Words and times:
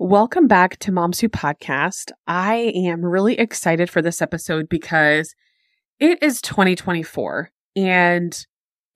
Welcome 0.00 0.48
back 0.48 0.80
to 0.80 0.90
Moms 0.90 1.20
Who 1.20 1.28
Podcast. 1.28 2.10
I 2.26 2.72
am 2.74 3.04
really 3.04 3.38
excited 3.38 3.88
for 3.88 4.02
this 4.02 4.20
episode 4.20 4.68
because 4.68 5.36
it 6.00 6.20
is 6.20 6.42
2024 6.42 7.52
and 7.76 8.46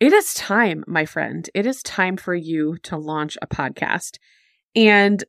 it 0.00 0.12
is 0.12 0.34
time, 0.34 0.82
my 0.88 1.04
friend. 1.04 1.48
It 1.54 1.66
is 1.66 1.84
time 1.84 2.16
for 2.16 2.34
you 2.34 2.78
to 2.82 2.96
launch 2.96 3.38
a 3.40 3.46
podcast. 3.46 4.16
And 4.74 5.22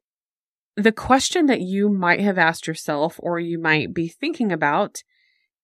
the 0.75 0.91
question 0.91 1.45
that 1.45 1.61
you 1.61 1.87
might 1.87 2.21
have 2.21 2.39
asked 2.39 2.65
yourself 2.65 3.19
or 3.19 3.39
you 3.39 3.59
might 3.59 3.93
be 3.93 4.07
thinking 4.07 4.51
about 4.51 5.03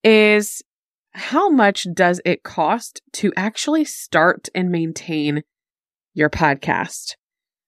is 0.04 0.62
how 1.14 1.50
much 1.50 1.88
does 1.96 2.22
it 2.26 2.44
cost 2.44 3.02
to 3.14 3.34
actually 3.36 3.86
start 3.86 4.50
and 4.54 4.70
maintain 4.70 5.42
your 6.14 6.30
podcast? 6.30 7.16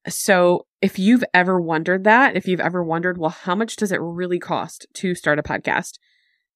So 0.08 0.67
if 0.82 1.00
you've 1.00 1.24
ever 1.34 1.60
wondered 1.60 2.04
that, 2.04 2.36
if 2.36 2.48
you've 2.48 2.60
ever 2.60 2.84
wondered, 2.84 3.18
well, 3.18 3.32
how 3.32 3.56
much 3.56 3.76
does 3.76 3.92
it 3.92 4.00
really 4.02 4.40
cost 4.40 4.86
to 4.96 5.16
start 5.16 5.40
a 5.40 5.44
podcast? 5.44 5.94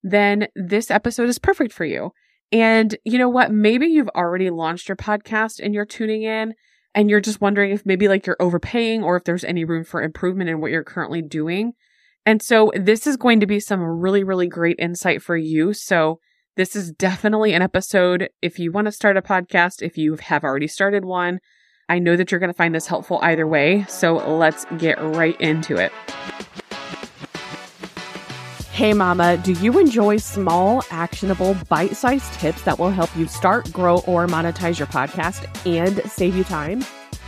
Then 0.04 0.48
this 0.56 0.92
episode 0.92 1.30
is 1.30 1.40
perfect 1.40 1.74
for 1.74 1.86
you. 1.86 2.12
And 2.52 2.96
you 3.04 3.18
know 3.18 3.30
what? 3.30 3.52
Maybe 3.52 3.88
you've 3.88 4.10
already 4.10 4.50
launched 4.50 4.90
your 4.90 4.96
podcast 4.96 5.60
and 5.62 5.74
you're 5.74 5.86
tuning 5.86 6.24
in 6.24 6.54
and 6.94 7.10
you're 7.10 7.22
just 7.22 7.42
wondering 7.42 7.72
if 7.72 7.86
maybe 7.86 8.08
like 8.08 8.26
you're 8.26 8.38
overpaying 8.40 9.04
or 9.04 9.16
if 9.16 9.24
there's 9.24 9.44
any 9.44 9.64
room 9.64 9.84
for 9.84 10.02
improvement 10.02 10.50
in 10.50 10.60
what 10.60 10.72
you're 10.72 10.84
currently 10.84 11.22
doing. 11.22 11.74
And 12.26 12.42
so 12.42 12.72
this 12.76 13.08
is 13.08 13.18
going 13.18 13.40
to 13.40 13.48
be 13.48 13.60
some 13.60 13.82
really, 13.82 14.24
really 14.24 14.48
great 14.48 14.76
insight 14.78 15.22
for 15.22 15.38
you. 15.38 15.74
So 15.74 16.20
this 16.58 16.76
is 16.76 16.92
definitely 16.92 17.54
an 17.54 17.62
episode 17.62 18.30
if 18.42 18.60
you 18.60 18.72
want 18.72 18.86
to 18.86 18.92
start 18.92 19.18
a 19.18 19.22
podcast, 19.22 19.82
if 19.82 19.98
you 19.98 20.18
have 20.18 20.44
already 20.44 20.68
started 20.68 21.06
one, 21.06 21.40
I 21.92 22.00
know 22.00 22.16
that 22.16 22.32
you're 22.32 22.40
going 22.40 22.50
to 22.50 22.54
find 22.54 22.74
this 22.74 22.88
helpful 22.88 23.20
either 23.22 23.46
way. 23.46 23.84
So 23.90 24.14
let's 24.14 24.64
get 24.78 24.98
right 25.02 25.40
into 25.42 25.76
it. 25.76 25.92
Hey, 28.72 28.94
Mama, 28.94 29.36
do 29.36 29.52
you 29.52 29.78
enjoy 29.78 30.16
small, 30.16 30.86
actionable, 30.90 31.58
bite 31.68 31.98
sized 31.98 32.32
tips 32.36 32.62
that 32.62 32.80
will 32.80 32.92
help 32.92 33.14
you 33.18 33.28
start, 33.28 33.74
grow, 33.74 33.98
or 34.08 34.26
monetize 34.26 34.80
your 34.80 34.88
podcast 34.88 35.46
and 35.68 36.02
save 36.10 36.34
you 36.38 36.46
time? 36.46 36.86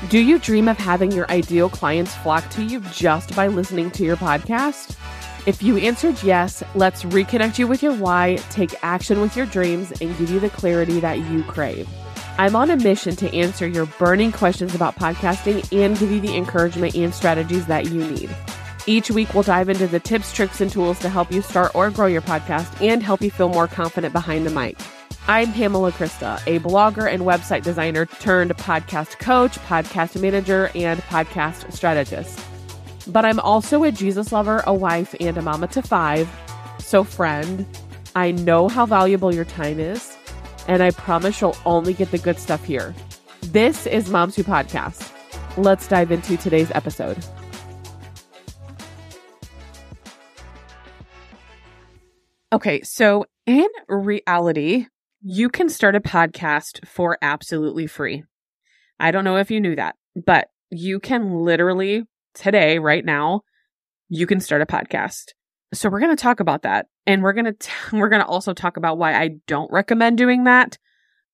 Do 0.08 0.20
you 0.20 0.40
dream 0.40 0.70
of 0.70 0.78
having 0.78 1.12
your 1.12 1.30
ideal 1.30 1.70
clients 1.70 2.16
flock 2.16 2.50
to 2.52 2.64
you 2.64 2.80
just 2.94 3.36
by 3.36 3.48
listening 3.48 3.92
to 3.92 4.06
your 4.06 4.16
podcast? 4.16 4.98
If 5.46 5.62
you 5.62 5.76
answered 5.76 6.24
yes, 6.24 6.64
let's 6.74 7.04
reconnect 7.04 7.60
you 7.60 7.68
with 7.68 7.84
your 7.84 7.96
why, 7.96 8.38
take 8.50 8.82
action 8.82 9.20
with 9.20 9.36
your 9.36 9.46
dreams, 9.46 9.92
and 10.00 10.18
give 10.18 10.30
you 10.30 10.40
the 10.40 10.50
clarity 10.50 11.02
that 11.02 11.20
you 11.20 11.44
crave. 11.44 11.86
I'm 12.40 12.56
on 12.56 12.72
a 12.72 12.78
mission 12.78 13.16
to 13.18 13.32
answer 13.36 13.68
your 13.68 13.86
burning 13.86 14.32
questions 14.32 14.74
about 14.74 14.96
podcasting 14.96 15.72
and 15.72 15.98
give 16.00 16.12
you 16.12 16.20
the 16.20 16.36
encouragement 16.36 16.96
and 16.96 17.14
strategies 17.14 17.68
that 17.68 17.92
you 17.92 18.04
need. 18.04 18.36
Each 18.88 19.12
week, 19.12 19.32
we'll 19.36 19.44
dive 19.44 19.70
into 19.70 19.86
the 19.86 20.00
tips, 20.00 20.34
tricks, 20.34 20.60
and 20.60 20.72
tools 20.72 20.98
to 21.00 21.10
help 21.10 21.32
you 21.32 21.44
start 21.44 21.76
or 21.76 21.92
grow 21.92 22.08
your 22.08 22.24
podcast 22.24 22.82
and 22.82 23.04
help 23.04 23.22
you 23.22 23.30
feel 23.30 23.50
more 23.50 23.68
confident 23.68 24.14
behind 24.14 24.48
the 24.48 24.50
mic. 24.50 24.80
I'm 25.28 25.54
Pamela 25.54 25.92
Krista, 25.92 26.42
a 26.48 26.60
blogger 26.60 27.10
and 27.10 27.22
website 27.22 27.62
designer 27.62 28.08
turned 28.08 28.52
podcast 28.58 29.20
coach, 29.20 29.60
podcast 29.60 30.20
manager, 30.20 30.72
and 30.74 31.02
podcast 31.04 31.72
strategist. 31.72 32.40
But 33.06 33.26
I'm 33.26 33.40
also 33.42 33.84
a 33.84 33.92
Jesus 33.92 34.32
lover, 34.32 34.64
a 34.66 34.74
wife, 34.74 35.16
and 35.20 35.38
a 35.38 35.42
mama 35.44 35.68
to 35.68 35.84
five. 35.84 36.28
So, 36.80 37.04
friend, 37.04 37.68
I 38.16 38.32
know 38.32 38.70
how 38.70 38.88
valuable 38.88 39.34
your 39.34 39.46
time 39.46 39.80
is 39.80 40.13
and 40.68 40.82
I 40.84 40.92
promise 40.92 41.40
you'll 41.42 41.58
only 41.66 41.94
get 41.94 42.12
the 42.12 42.18
good 42.18 42.40
stuff 42.40 42.64
here. 42.64 42.94
This 43.42 43.86
is 43.86 44.10
Moms 44.10 44.36
Who 44.36 44.44
Podcast. 44.44 45.12
Let's 45.58 45.88
dive 45.88 46.12
into 46.12 46.38
today's 46.38 46.72
episode. 46.72 47.18
Okay, 52.52 52.82
so 52.84 53.26
in 53.46 53.68
reality, 53.88 54.88
you 55.22 55.50
can 55.50 55.70
start 55.70 55.96
a 55.96 56.00
podcast 56.00 56.86
for 56.88 57.18
absolutely 57.22 57.88
free. 57.88 58.24
I 59.00 59.12
don't 59.12 59.24
know 59.24 59.38
if 59.38 59.50
you 59.50 59.60
knew 59.60 59.76
that, 59.76 59.96
but 60.16 60.50
you 60.70 61.00
can 61.00 61.40
literally 61.40 62.06
today, 62.34 62.80
right 62.80 63.04
now, 63.04 63.42
you 64.10 64.28
can 64.28 64.40
start 64.40 64.62
a 64.62 64.66
podcast. 64.66 65.34
So 65.74 65.90
we're 65.90 66.00
going 66.00 66.16
to 66.16 66.22
talk 66.22 66.40
about 66.40 66.62
that. 66.62 66.88
And 67.06 67.24
we're 67.24 67.34
going 67.34 67.54
to, 67.54 67.70
we're 67.94 68.10
going 68.10 68.22
to 68.22 68.28
also 68.28 68.54
talk 68.54 68.78
about 68.78 68.98
why 68.98 69.14
I 69.14 69.32
don't 69.48 69.72
recommend 69.72 70.18
doing 70.18 70.44
that. 70.46 70.78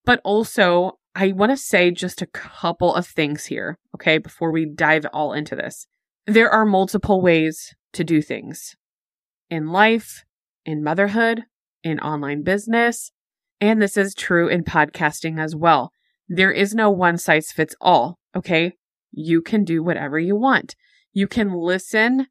But 0.05 0.21
also, 0.23 0.93
I 1.15 1.33
want 1.33 1.51
to 1.51 1.57
say 1.57 1.91
just 1.91 2.21
a 2.21 2.27
couple 2.27 2.93
of 2.95 3.05
things 3.05 3.45
here. 3.45 3.77
Okay. 3.95 4.17
Before 4.17 4.51
we 4.51 4.65
dive 4.65 5.05
all 5.11 5.33
into 5.33 5.55
this, 5.55 5.87
there 6.25 6.49
are 6.49 6.65
multiple 6.65 7.21
ways 7.21 7.75
to 7.93 8.03
do 8.03 8.21
things 8.21 8.75
in 9.49 9.67
life, 9.69 10.23
in 10.65 10.83
motherhood, 10.83 11.43
in 11.83 11.99
online 11.99 12.43
business. 12.43 13.11
And 13.59 13.81
this 13.81 13.97
is 13.97 14.13
true 14.13 14.47
in 14.47 14.63
podcasting 14.63 15.39
as 15.39 15.55
well. 15.55 15.91
There 16.27 16.51
is 16.51 16.73
no 16.73 16.89
one 16.89 17.17
size 17.17 17.51
fits 17.51 17.75
all. 17.81 18.19
Okay. 18.35 18.73
You 19.11 19.41
can 19.41 19.63
do 19.63 19.83
whatever 19.83 20.19
you 20.19 20.35
want. 20.35 20.75
You 21.11 21.27
can 21.27 21.51
listen 21.51 22.27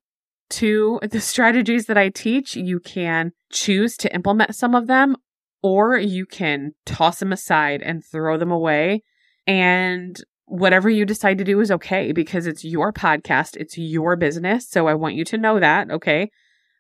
to 0.51 1.01
the 1.03 1.21
strategies 1.21 1.87
that 1.87 1.99
I 1.99 2.09
teach, 2.09 2.57
you 2.57 2.81
can 2.81 3.33
choose 3.51 3.97
to 3.99 4.15
implement 4.15 4.55
some 4.55 4.75
of 4.75 4.87
them, 4.87 5.17
or 5.63 5.97
you 5.97 6.27
can 6.27 6.73
toss 6.87 7.19
them 7.19 7.33
aside 7.33 7.83
and 7.83 8.05
throw 8.05 8.39
them 8.39 8.51
away. 8.51 9.03
And 9.47 10.17
whatever 10.47 10.89
you 10.89 11.05
decide 11.05 11.39
to 11.39 11.45
do 11.45 11.61
is 11.61 11.71
okay 11.71 12.13
because 12.13 12.47
it's 12.47 12.65
your 12.65 12.93
podcast, 12.93 13.57
it's 13.57 13.77
your 13.77 14.17
business. 14.17 14.69
So 14.69 14.87
I 14.87 14.95
want 14.95 15.15
you 15.15 15.25
to 15.27 15.39
know 15.39 15.61
that. 15.61 15.91
Okay. 15.91 16.31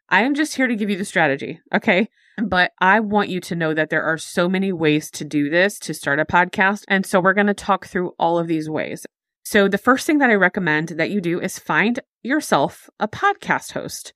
I 0.09 0.23
am 0.23 0.35
just 0.35 0.55
here 0.55 0.67
to 0.67 0.77
give 0.77 0.89
you 0.89 0.97
the 0.97 1.05
strategy. 1.05 1.61
Okay. 1.75 2.09
But 2.43 2.73
I 2.79 3.01
want 3.01 3.29
you 3.29 3.41
to 3.41 3.57
know 3.57 3.75
that 3.75 3.91
there 3.91 4.05
are 4.05 4.17
so 4.17 4.49
many 4.49 4.73
ways 4.73 5.11
to 5.13 5.25
do 5.25 5.51
this 5.51 5.79
to 5.81 5.93
start 5.93 6.21
a 6.21 6.25
podcast. 6.25 6.85
And 6.89 7.05
so 7.05 7.21
we're 7.21 7.35
going 7.35 7.49
to 7.49 7.55
talk 7.55 7.87
through 7.87 8.13
all 8.19 8.39
of 8.39 8.47
these 8.47 8.71
ways. 8.71 9.05
So, 9.51 9.67
the 9.67 9.79
first 9.79 10.07
thing 10.07 10.19
that 10.19 10.29
I 10.29 10.35
recommend 10.35 10.89
that 10.91 11.09
you 11.09 11.23
do 11.23 11.41
is 11.41 11.59
find 11.59 12.01
yourself 12.21 12.91
a 13.01 13.09
podcast 13.09 13.73
host. 13.73 14.13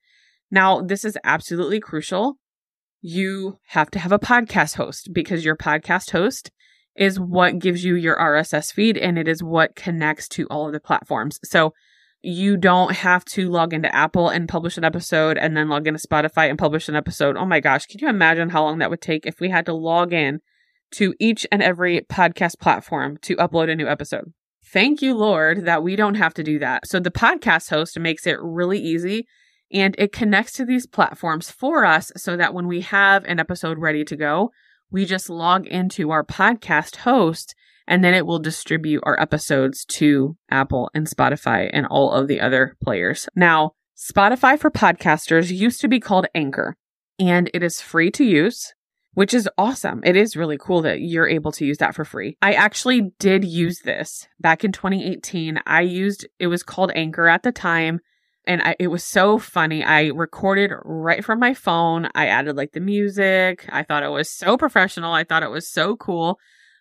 Now, 0.50 0.82
this 0.82 1.06
is 1.06 1.16
absolutely 1.25 1.81
crucial. 1.81 2.37
You 3.00 3.56
have 3.69 3.91
to 3.92 3.98
have 3.98 4.12
a 4.12 4.19
podcast 4.19 4.76
host 4.76 5.09
because 5.10 5.42
your 5.42 5.56
podcast 5.56 6.10
host 6.10 6.50
is 6.97 7.19
what 7.19 7.60
gives 7.60 7.82
you 7.82 7.94
your 7.94 8.15
RSS 8.16 8.75
feed 8.75 8.98
and 8.98 9.19
it 9.19 9.26
is 9.26 9.42
what 9.42 9.75
connects 9.75 10.28
to 10.28 10.47
all 10.48 10.66
of 10.66 10.75
the 10.75 10.81
platforms. 10.81 11.41
So, 11.42 11.72
you 12.21 12.59
don't 12.59 12.94
have 12.97 13.25
to 13.37 13.48
log 13.48 13.72
into 13.72 13.94
Apple 13.94 14.28
and 14.28 14.47
publish 14.47 14.76
an 14.76 14.84
episode 14.84 15.38
and 15.38 15.56
then 15.56 15.71
log 15.71 15.87
into 15.87 16.06
Spotify 16.06 16.50
and 16.50 16.59
publish 16.59 16.91
an 16.91 16.94
episode. 16.94 17.38
Oh 17.38 17.47
my 17.47 17.60
gosh, 17.60 17.87
can 17.87 18.00
you 18.00 18.09
imagine 18.10 18.50
how 18.50 18.65
long 18.65 18.81
that 18.81 18.91
would 18.91 19.00
take 19.00 19.25
if 19.25 19.41
we 19.41 19.48
had 19.48 19.65
to 19.65 19.72
log 19.72 20.12
in 20.12 20.41
to 20.97 21.15
each 21.19 21.47
and 21.50 21.62
every 21.62 22.03
podcast 22.03 22.60
platform 22.60 23.16
to 23.22 23.37
upload 23.37 23.71
a 23.71 23.75
new 23.75 23.88
episode? 23.88 24.34
Thank 24.72 25.03
you, 25.03 25.15
Lord, 25.15 25.66
that 25.66 25.83
we 25.83 25.97
don't 25.97 26.15
have 26.15 26.33
to 26.34 26.43
do 26.43 26.59
that. 26.60 26.87
So 26.87 26.99
the 26.99 27.10
podcast 27.10 27.69
host 27.69 27.99
makes 27.99 28.27
it 28.27 28.38
really 28.41 28.78
easy 28.78 29.27
and 29.71 29.94
it 29.99 30.12
connects 30.12 30.53
to 30.53 30.65
these 30.65 30.87
platforms 30.87 31.50
for 31.50 31.84
us 31.84 32.10
so 32.16 32.38
that 32.38 32.55
when 32.55 32.66
we 32.66 32.81
have 32.81 33.25
an 33.25 33.38
episode 33.38 33.78
ready 33.78 34.03
to 34.06 34.16
go, 34.16 34.50
we 34.91 35.05
just 35.05 35.28
log 35.28 35.66
into 35.66 36.10
our 36.10 36.25
podcast 36.25 36.97
host 36.97 37.55
and 37.87 38.03
then 38.03 38.15
it 38.15 38.25
will 38.25 38.38
distribute 38.38 39.03
our 39.05 39.21
episodes 39.21 39.84
to 39.84 40.37
Apple 40.50 40.91
and 40.94 41.06
Spotify 41.06 41.69
and 41.71 41.87
all 41.87 42.10
of 42.10 42.27
the 42.27 42.41
other 42.41 42.75
players. 42.83 43.28
Now, 43.37 43.72
Spotify 43.94 44.59
for 44.59 44.71
podcasters 44.71 45.54
used 45.54 45.83
to 45.83 45.89
be 45.89 46.00
called 46.00 46.27
Anchor 46.34 46.77
and 47.19 47.50
it 47.53 47.62
is 47.62 47.83
free 47.83 48.10
to 48.12 48.25
use 48.25 48.72
which 49.14 49.34
is 49.34 49.48
awesome. 49.58 50.00
It 50.04 50.16
is 50.16 50.36
really 50.36 50.58
cool 50.58 50.82
that 50.82 51.00
you're 51.00 51.28
able 51.28 51.52
to 51.52 51.66
use 51.66 51.78
that 51.78 51.94
for 51.94 52.04
free. 52.04 52.36
I 52.40 52.54
actually 52.54 53.12
did 53.18 53.44
use 53.44 53.80
this 53.80 54.26
back 54.40 54.64
in 54.64 54.72
2018. 54.72 55.60
I 55.66 55.82
used, 55.82 56.26
it 56.38 56.46
was 56.46 56.62
called 56.62 56.92
Anchor 56.94 57.28
at 57.28 57.42
the 57.42 57.52
time. 57.52 58.00
And 58.46 58.62
I, 58.62 58.74
it 58.80 58.88
was 58.88 59.04
so 59.04 59.38
funny. 59.38 59.84
I 59.84 60.06
recorded 60.06 60.72
right 60.84 61.24
from 61.24 61.38
my 61.38 61.54
phone. 61.54 62.09
I 62.14 62.26
added 62.26 62.56
like 62.56 62.72
the 62.72 62.80
music. 62.80 63.68
I 63.68 63.82
thought 63.82 64.03
it 64.03 64.09
was 64.09 64.30
so 64.30 64.56
professional. 64.56 65.12
I 65.12 65.24
thought 65.24 65.44
it 65.44 65.50
was 65.50 65.68
so 65.68 65.97
cool. 65.97 66.38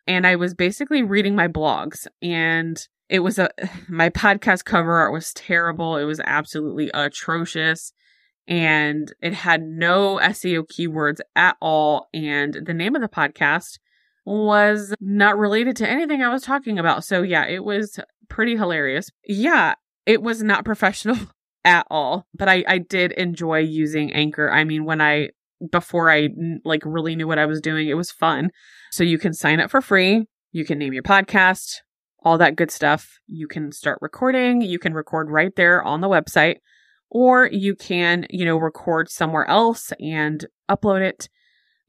And 0.08 0.26
I 0.26 0.38
was 0.38 0.56
basically 0.56 1.04
reading 1.04 1.36
my 1.36 1.48
blogs 1.48 2.08
and 2.22 2.80
it 3.10 3.20
was 3.20 3.38
a, 3.38 3.50
my 3.90 4.10
podcast 4.10 4.64
cover 4.64 4.96
art 4.98 5.14
was 5.14 5.34
terrible. 5.34 5.98
It 5.98 6.06
was 6.06 6.22
absolutely 6.24 6.90
atrocious 6.94 7.92
and 8.48 9.14
it 9.22 9.34
had 9.34 9.62
no 9.62 10.20
SEO 10.22 10.64
keywords 10.68 11.20
at 11.36 11.58
all. 11.62 12.08
And 12.14 12.58
the 12.66 12.74
name 12.74 12.96
of 12.96 13.02
the 13.02 13.08
podcast 13.08 13.78
was 14.26 14.94
not 15.00 15.38
related 15.38 15.76
to 15.78 15.90
anything 15.90 16.22
I 16.22 16.30
was 16.30 16.44
talking 16.44 16.78
about. 16.78 17.04
So, 17.04 17.22
yeah, 17.22 17.46
it 17.46 17.64
was 17.64 18.00
pretty 18.30 18.56
hilarious. 18.56 19.10
Yeah, 19.26 19.76
it 20.06 20.22
was 20.22 20.44
not 20.44 20.66
professional 20.66 21.18
at 21.64 21.86
all, 21.90 22.28
but 22.34 22.50
I, 22.50 22.64
I 22.68 22.78
did 22.80 23.12
enjoy 23.14 23.60
using 23.60 24.12
Anchor. 24.14 24.52
I 24.52 24.64
mean, 24.64 24.86
when 24.86 25.02
I, 25.02 25.30
before 25.72 26.12
I 26.12 26.30
like 26.66 26.82
really 26.86 27.16
knew 27.16 27.28
what 27.28 27.40
I 27.40 27.46
was 27.46 27.62
doing, 27.62 27.88
it 27.88 27.94
was 27.96 28.12
fun. 28.12 28.50
So, 28.92 29.04
you 29.04 29.18
can 29.18 29.34
sign 29.34 29.60
up 29.60 29.72
for 29.72 29.82
free. 29.82 30.28
You 30.52 30.66
can 30.66 30.80
name 30.80 30.94
your 30.94 31.04
podcast, 31.04 31.78
all 32.24 32.38
that 32.38 32.56
good 32.56 32.72
stuff. 32.72 33.20
You 33.28 33.48
can 33.48 33.72
start 33.72 34.00
recording. 34.02 34.62
You 34.62 34.80
can 34.80 34.94
record 34.94 35.30
right 35.30 35.56
there 35.56 35.82
on 35.82 36.02
the 36.02 36.10
website 36.10 36.58
or 37.12 37.50
you 37.52 37.76
can, 37.76 38.26
you 38.30 38.46
know, 38.46 38.58
record 38.58 39.10
somewhere 39.10 39.48
else 39.48 39.92
and 40.00 40.46
upload 40.70 41.02
it. 41.02 41.28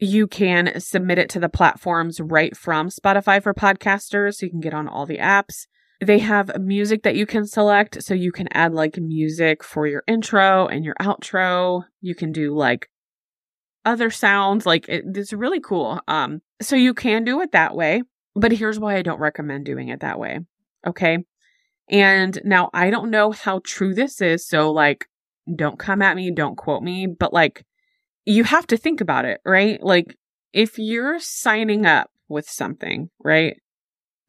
You 0.01 0.27
can 0.27 0.81
submit 0.81 1.19
it 1.19 1.29
to 1.31 1.41
the 1.41 1.49
platforms 1.49 2.21
right 2.21 2.57
from 2.57 2.89
Spotify 2.89 3.41
for 3.41 3.55
podcasters. 3.55 4.35
So 4.35 4.47
you 4.47 4.51
can 4.51 4.61
get 4.61 4.75
on 4.75 4.89
all 4.89 5.07
the 5.07 5.19
apps. 5.19 5.69
They 6.05 6.19
have 6.19 6.61
music 6.61 7.05
that 7.05 7.15
you 7.15 7.25
can 7.25 7.47
select. 7.47 8.03
So 8.03 8.15
you 8.15 8.33
can 8.33 8.49
add 8.53 8.75
like 8.75 8.97
music 8.99 9.63
for 9.63 9.87
your 9.87 10.03
intro 10.09 10.67
and 10.67 10.85
your 10.85 10.97
outro. 11.01 11.85
You 12.01 12.17
can 12.17 12.33
do 12.33 12.53
like 12.57 12.89
other 13.85 14.11
sounds. 14.11 14.67
Like 14.67 14.89
it, 14.89 15.05
it's 15.15 15.33
really 15.33 15.61
cool. 15.61 16.01
Um, 16.09 16.43
so 16.61 16.75
you 16.75 16.95
can 16.95 17.23
do 17.23 17.41
it 17.43 17.53
that 17.53 17.77
way. 17.77 18.03
But 18.35 18.51
here's 18.51 18.81
why 18.81 18.97
I 18.97 19.03
don't 19.03 19.21
recommend 19.21 19.67
doing 19.67 19.89
it 19.89 20.01
that 20.01 20.19
way. 20.19 20.41
Okay. 20.85 21.19
And 21.89 22.41
now 22.45 22.71
I 22.75 22.91
don't 22.91 23.11
know 23.11 23.31
how 23.31 23.61
true 23.65 23.95
this 23.95 24.21
is. 24.21 24.45
So 24.49 24.73
like, 24.73 25.07
don't 25.55 25.79
come 25.79 26.03
at 26.03 26.17
me. 26.17 26.31
Don't 26.31 26.57
quote 26.57 26.83
me. 26.83 27.07
But 27.07 27.33
like, 27.33 27.65
you 28.25 28.45
have 28.45 28.67
to 28.69 28.77
think 28.77 29.01
about 29.01 29.25
it, 29.25 29.41
right? 29.45 29.83
Like 29.83 30.17
if 30.53 30.79
you're 30.79 31.19
signing 31.19 31.87
up 31.87 32.11
with 32.29 32.49
something, 32.49 33.11
right? 33.23 33.57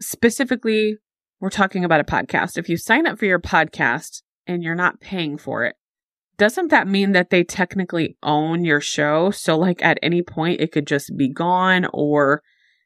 Specifically, 0.01 0.98
we're 1.39 1.50
talking 1.50 1.83
about 1.83 2.00
a 2.00 2.06
podcast. 2.06 2.57
If 2.57 2.69
you 2.69 2.77
sign 2.77 3.06
up 3.06 3.19
for 3.19 3.25
your 3.25 3.39
podcast 3.39 4.21
and 4.48 4.63
you're 4.63 4.75
not 4.75 5.00
paying 5.00 5.38
for 5.38 5.65
it, 5.65 5.75
doesn't 6.38 6.69
that 6.69 6.88
mean 6.88 7.12
that 7.12 7.30
they 7.30 7.44
technically 7.44 8.18
own 8.24 8.63
your 8.63 8.81
show? 8.81 9.30
So 9.31 9.57
like 9.57 9.83
at 9.83 10.00
any 10.01 10.24
point 10.24 10.62
it 10.62 10.71
could 10.71 10.88
just 10.88 11.16
be 11.16 11.30
gone 11.30 11.86
or 11.94 12.42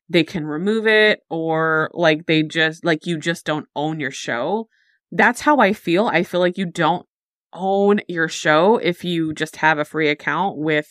they 0.10 0.24
can 0.24 0.46
remove 0.46 0.88
it 0.88 1.22
or 1.30 1.90
like 1.94 2.26
they 2.26 2.44
just 2.44 2.84
like 2.84 3.06
you 3.06 3.18
just 3.18 3.46
don't 3.46 3.68
own 3.76 4.00
your 4.00 4.12
show. 4.12 4.68
That's 5.12 5.42
how 5.42 5.60
I 5.60 5.74
feel. 5.74 6.08
I 6.08 6.24
feel 6.24 6.40
like 6.40 6.58
you 6.58 6.66
don't 6.66 7.06
own 7.54 8.02
your 8.08 8.28
show 8.28 8.78
if 8.78 9.04
you 9.04 9.34
just 9.34 9.58
have 9.58 9.80
a 9.80 9.86
free 9.86 10.10
account 10.10 10.58
with 10.58 10.88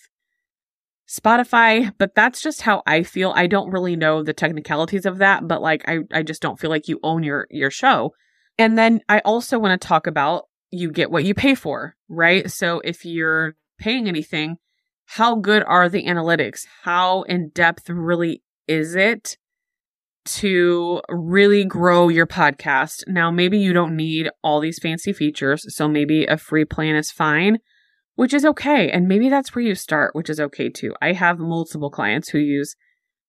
Spotify, 1.08 1.92
but 1.98 2.14
that's 2.14 2.42
just 2.42 2.62
how 2.62 2.82
I 2.86 3.02
feel. 3.02 3.32
I 3.36 3.46
don't 3.46 3.70
really 3.70 3.96
know 3.96 4.22
the 4.22 4.32
technicalities 4.32 5.06
of 5.06 5.18
that, 5.18 5.46
but 5.46 5.62
like 5.62 5.84
I 5.88 6.00
I 6.12 6.22
just 6.22 6.42
don't 6.42 6.58
feel 6.58 6.70
like 6.70 6.88
you 6.88 6.98
own 7.02 7.22
your 7.22 7.46
your 7.50 7.70
show. 7.70 8.12
And 8.58 8.76
then 8.76 9.00
I 9.08 9.20
also 9.20 9.58
want 9.58 9.80
to 9.80 9.86
talk 9.86 10.06
about 10.06 10.44
you 10.70 10.90
get 10.90 11.10
what 11.10 11.24
you 11.24 11.34
pay 11.34 11.54
for, 11.54 11.94
right? 12.08 12.50
So 12.50 12.80
if 12.80 13.04
you're 13.04 13.54
paying 13.78 14.08
anything, 14.08 14.56
how 15.04 15.36
good 15.36 15.62
are 15.64 15.88
the 15.88 16.04
analytics? 16.06 16.66
How 16.82 17.22
in 17.22 17.50
depth 17.50 17.88
really 17.88 18.42
is 18.66 18.96
it 18.96 19.36
to 20.26 21.00
really 21.08 21.64
grow 21.64 22.08
your 22.08 22.26
podcast? 22.26 23.05
Now, 23.06 23.31
maybe 23.31 23.58
you 23.58 23.73
don't 23.73 23.96
need 23.96 24.28
all 24.43 24.61
these 24.61 24.78
fancy 24.81 25.12
features, 25.12 25.64
so 25.75 25.88
maybe 25.88 26.26
a 26.26 26.37
free 26.37 26.64
plan 26.64 26.96
is 26.96 27.11
fine 27.11 27.58
which 28.17 28.34
is 28.34 28.44
okay. 28.44 28.90
And 28.90 29.06
maybe 29.06 29.28
that's 29.28 29.55
where 29.55 29.64
you 29.64 29.75
start, 29.75 30.14
which 30.14 30.28
is 30.28 30.40
okay 30.40 30.69
too. 30.69 30.94
I 31.00 31.12
have 31.12 31.38
multiple 31.38 31.90
clients 31.90 32.31
who 32.31 32.38
use 32.38 32.75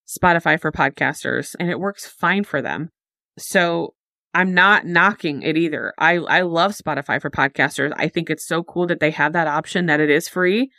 Spotify 0.07 0.59
for 0.59 0.71
podcasters 0.71 1.55
and 1.59 1.69
it 1.69 1.79
works 1.79 2.07
fine 2.07 2.45
for 2.45 2.61
them. 2.61 2.89
So 3.37 3.93
I'm 4.33 4.53
not 4.53 4.85
knocking 4.85 5.41
it 5.41 5.57
either. 5.57 5.93
I, 5.99 6.15
I 6.15 6.41
love 6.41 6.71
Spotify 6.71 7.21
for 7.21 7.29
podcasters. 7.29 7.93
I 7.97 8.07
think 8.07 8.29
it's 8.29 8.47
so 8.47 8.63
cool 8.63 8.87
that 8.87 8.99
they 8.99 9.11
have 9.11 9.33
that 9.33 9.47
option 9.47 9.85
that 9.85 9.99
it 9.99 10.09
is 10.09 10.29
free. 10.29 10.71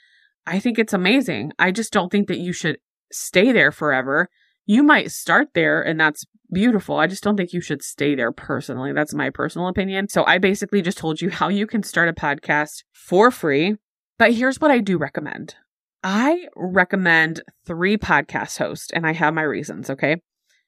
I 0.46 0.58
think 0.58 0.78
it's 0.78 0.94
amazing. 0.94 1.52
I 1.58 1.70
just 1.70 1.92
don't 1.92 2.10
think 2.10 2.28
that 2.28 2.38
you 2.38 2.52
should 2.52 2.78
stay 3.12 3.52
there 3.52 3.70
forever. 3.70 4.28
You 4.68 4.84
might 4.84 5.10
start 5.10 5.48
there 5.54 5.82
and 5.82 5.98
that's 5.98 6.24
beautiful. 6.52 6.98
I 6.98 7.08
just 7.08 7.24
don't 7.24 7.36
think 7.36 7.52
you 7.52 7.60
should 7.60 7.82
stay 7.82 8.14
there 8.14 8.30
personally. 8.30 8.92
That's 8.92 9.14
my 9.14 9.30
personal 9.30 9.66
opinion. 9.66 10.08
So 10.08 10.24
I 10.24 10.38
basically 10.38 10.80
just 10.80 10.98
told 10.98 11.20
you 11.20 11.30
how 11.30 11.48
you 11.48 11.66
can 11.66 11.82
start 11.82 12.08
a 12.08 12.12
podcast 12.12 12.84
for 12.92 13.32
free 13.32 13.74
but 14.18 14.34
here's 14.34 14.60
what 14.60 14.72
I 14.72 14.80
do 14.80 14.98
recommend 14.98 15.54
I 16.02 16.46
recommend 16.56 17.42
three 17.66 17.96
podcast 17.96 18.58
hosts, 18.58 18.90
and 18.92 19.06
I 19.06 19.12
have 19.12 19.34
my 19.34 19.42
reasons, 19.42 19.90
okay? 19.90 20.16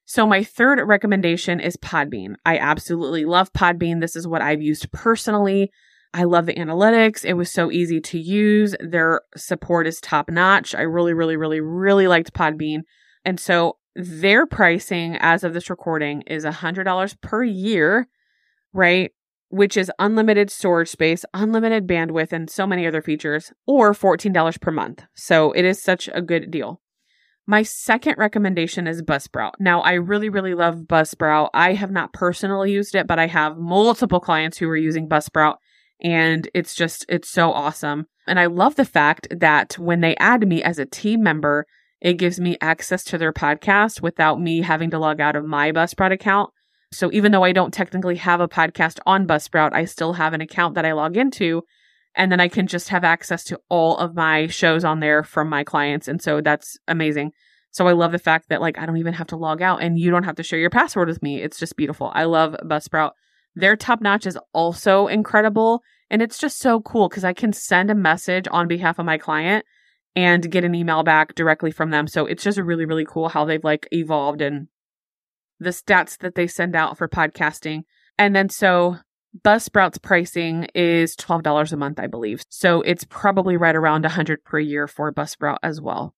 So, 0.04 0.26
my 0.26 0.42
third 0.42 0.80
recommendation 0.84 1.60
is 1.60 1.76
Podbean. 1.76 2.34
I 2.44 2.58
absolutely 2.58 3.24
love 3.24 3.52
Podbean. 3.52 4.00
This 4.00 4.16
is 4.16 4.26
what 4.26 4.42
I've 4.42 4.62
used 4.62 4.90
personally. 4.92 5.70
I 6.12 6.24
love 6.24 6.46
the 6.46 6.54
analytics. 6.54 7.24
It 7.24 7.34
was 7.34 7.52
so 7.52 7.70
easy 7.70 8.00
to 8.00 8.18
use. 8.18 8.74
Their 8.80 9.22
support 9.36 9.86
is 9.86 10.00
top 10.00 10.28
notch. 10.28 10.74
I 10.74 10.82
really, 10.82 11.14
really, 11.14 11.36
really, 11.36 11.60
really 11.60 12.08
liked 12.08 12.32
Podbean. 12.32 12.80
And 13.24 13.38
so 13.38 13.76
their 14.00 14.46
pricing 14.46 15.16
as 15.20 15.44
of 15.44 15.54
this 15.54 15.70
recording 15.70 16.22
is 16.22 16.44
$100 16.44 17.20
per 17.20 17.44
year, 17.44 18.08
right? 18.72 19.12
which 19.50 19.76
is 19.76 19.90
unlimited 19.98 20.48
storage 20.50 20.88
space, 20.88 21.24
unlimited 21.34 21.86
bandwidth, 21.86 22.32
and 22.32 22.48
so 22.48 22.66
many 22.66 22.86
other 22.86 23.02
features, 23.02 23.52
or 23.66 23.92
$14 23.92 24.60
per 24.60 24.70
month. 24.70 25.04
So 25.14 25.52
it 25.52 25.64
is 25.64 25.82
such 25.82 26.08
a 26.14 26.22
good 26.22 26.50
deal. 26.50 26.80
My 27.46 27.64
second 27.64 28.14
recommendation 28.16 28.86
is 28.86 29.02
Buzzsprout. 29.02 29.52
Now, 29.58 29.80
I 29.80 29.94
really, 29.94 30.28
really 30.28 30.54
love 30.54 30.82
Buzzsprout. 30.86 31.50
I 31.52 31.72
have 31.72 31.90
not 31.90 32.12
personally 32.12 32.70
used 32.70 32.94
it, 32.94 33.08
but 33.08 33.18
I 33.18 33.26
have 33.26 33.58
multiple 33.58 34.20
clients 34.20 34.56
who 34.56 34.68
are 34.68 34.76
using 34.76 35.08
Buzzsprout, 35.08 35.56
and 36.00 36.48
it's 36.54 36.76
just, 36.76 37.04
it's 37.08 37.28
so 37.28 37.50
awesome. 37.52 38.06
And 38.28 38.38
I 38.38 38.46
love 38.46 38.76
the 38.76 38.84
fact 38.84 39.26
that 39.36 39.76
when 39.80 40.00
they 40.00 40.14
add 40.16 40.46
me 40.46 40.62
as 40.62 40.78
a 40.78 40.86
team 40.86 41.24
member, 41.24 41.66
it 42.00 42.14
gives 42.14 42.40
me 42.40 42.56
access 42.60 43.04
to 43.04 43.18
their 43.18 43.32
podcast 43.32 44.00
without 44.00 44.40
me 44.40 44.62
having 44.62 44.90
to 44.90 44.98
log 44.98 45.20
out 45.20 45.36
of 45.36 45.44
my 45.44 45.72
Buzzsprout 45.72 46.12
account. 46.12 46.50
So 46.92 47.10
even 47.12 47.30
though 47.30 47.44
I 47.44 47.52
don't 47.52 47.72
technically 47.72 48.16
have 48.16 48.40
a 48.40 48.48
podcast 48.48 48.98
on 49.06 49.26
Buzzsprout, 49.26 49.72
I 49.72 49.84
still 49.84 50.14
have 50.14 50.32
an 50.32 50.40
account 50.40 50.74
that 50.74 50.84
I 50.84 50.92
log 50.92 51.16
into 51.16 51.62
and 52.16 52.32
then 52.32 52.40
I 52.40 52.48
can 52.48 52.66
just 52.66 52.88
have 52.88 53.04
access 53.04 53.44
to 53.44 53.60
all 53.68 53.96
of 53.98 54.16
my 54.16 54.48
shows 54.48 54.84
on 54.84 55.00
there 55.00 55.22
from 55.22 55.48
my 55.48 55.62
clients. 55.62 56.08
And 56.08 56.20
so 56.20 56.40
that's 56.40 56.76
amazing. 56.88 57.32
So 57.70 57.86
I 57.86 57.92
love 57.92 58.12
the 58.12 58.18
fact 58.18 58.48
that 58.48 58.60
like 58.60 58.78
I 58.78 58.86
don't 58.86 58.96
even 58.96 59.14
have 59.14 59.28
to 59.28 59.36
log 59.36 59.62
out 59.62 59.82
and 59.82 59.98
you 59.98 60.10
don't 60.10 60.24
have 60.24 60.36
to 60.36 60.42
share 60.42 60.58
your 60.58 60.70
password 60.70 61.06
with 61.06 61.22
me. 61.22 61.40
It's 61.40 61.58
just 61.58 61.76
beautiful. 61.76 62.10
I 62.14 62.24
love 62.24 62.56
Buzzsprout. 62.64 63.12
Their 63.54 63.76
top 63.76 64.00
notch 64.00 64.26
is 64.26 64.38
also 64.52 65.06
incredible. 65.06 65.82
And 66.10 66.22
it's 66.22 66.38
just 66.38 66.58
so 66.58 66.80
cool 66.80 67.08
because 67.08 67.24
I 67.24 67.32
can 67.32 67.52
send 67.52 67.90
a 67.90 67.94
message 67.94 68.48
on 68.50 68.66
behalf 68.66 68.98
of 68.98 69.06
my 69.06 69.18
client 69.18 69.64
and 70.16 70.50
get 70.50 70.64
an 70.64 70.74
email 70.74 71.02
back 71.02 71.34
directly 71.34 71.70
from 71.70 71.90
them. 71.90 72.06
So 72.06 72.26
it's 72.26 72.42
just 72.42 72.58
really, 72.58 72.84
really 72.84 73.06
cool 73.06 73.28
how 73.28 73.44
they've 73.44 73.62
like 73.62 73.88
evolved 73.92 74.40
and 74.40 74.68
the 75.58 75.70
stats 75.70 76.18
that 76.18 76.34
they 76.34 76.46
send 76.46 76.74
out 76.74 76.98
for 76.98 77.08
podcasting. 77.08 77.82
And 78.18 78.34
then 78.34 78.48
so 78.48 78.96
Buzzsprout's 79.44 79.98
pricing 79.98 80.66
is 80.74 81.14
$12 81.16 81.72
a 81.72 81.76
month, 81.76 82.00
I 82.00 82.08
believe. 82.08 82.42
So 82.48 82.80
it's 82.82 83.04
probably 83.04 83.56
right 83.56 83.76
around 83.76 84.02
100 84.02 84.44
per 84.44 84.58
year 84.58 84.88
for 84.88 85.12
Buzzsprout 85.12 85.58
as 85.62 85.80
well. 85.80 86.14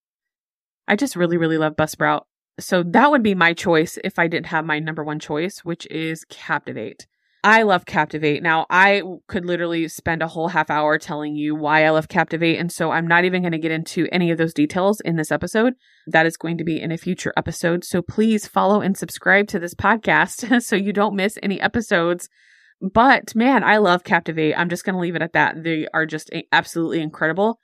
I 0.88 0.96
just 0.96 1.16
really, 1.16 1.36
really 1.36 1.58
love 1.58 1.76
Buzzsprout. 1.76 2.22
So 2.58 2.82
that 2.82 3.10
would 3.10 3.22
be 3.22 3.34
my 3.34 3.52
choice 3.52 3.98
if 4.04 4.18
I 4.18 4.28
didn't 4.28 4.46
have 4.46 4.64
my 4.64 4.78
number 4.78 5.04
one 5.04 5.18
choice, 5.18 5.64
which 5.64 5.86
is 5.86 6.24
Captivate. 6.24 7.06
I 7.44 7.62
love 7.62 7.86
Captivate. 7.86 8.40
Now, 8.40 8.66
I 8.70 9.02
could 9.26 9.44
literally 9.44 9.88
spend 9.88 10.22
a 10.22 10.28
whole 10.28 10.48
half 10.48 10.70
hour 10.70 10.96
telling 10.96 11.34
you 11.34 11.56
why 11.56 11.84
I 11.84 11.90
love 11.90 12.06
Captivate. 12.06 12.56
And 12.56 12.70
so 12.70 12.92
I'm 12.92 13.06
not 13.06 13.24
even 13.24 13.42
going 13.42 13.52
to 13.52 13.58
get 13.58 13.72
into 13.72 14.06
any 14.12 14.30
of 14.30 14.38
those 14.38 14.54
details 14.54 15.00
in 15.00 15.16
this 15.16 15.32
episode. 15.32 15.74
That 16.06 16.24
is 16.24 16.36
going 16.36 16.56
to 16.58 16.64
be 16.64 16.80
in 16.80 16.92
a 16.92 16.96
future 16.96 17.32
episode. 17.36 17.84
So 17.84 18.00
please 18.00 18.46
follow 18.46 18.80
and 18.80 18.96
subscribe 18.96 19.48
to 19.48 19.58
this 19.58 19.74
podcast 19.74 20.62
so 20.62 20.76
you 20.76 20.92
don't 20.92 21.16
miss 21.16 21.36
any 21.42 21.60
episodes. 21.60 22.28
But 22.80 23.34
man, 23.34 23.64
I 23.64 23.78
love 23.78 24.04
Captivate. 24.04 24.54
I'm 24.54 24.68
just 24.68 24.84
going 24.84 24.94
to 24.94 25.00
leave 25.00 25.16
it 25.16 25.22
at 25.22 25.32
that. 25.32 25.64
They 25.64 25.88
are 25.92 26.06
just 26.06 26.30
absolutely 26.52 27.00
incredible. 27.00 27.58